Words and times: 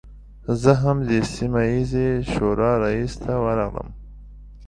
زه 0.61 0.71
هم 0.81 0.97
د 1.09 1.11
سیمه 1.33 1.61
ییزې 1.71 2.09
شورا 2.31 2.71
رئیس 2.85 3.13
ته 3.23 3.33
ورغلم. 3.43 3.89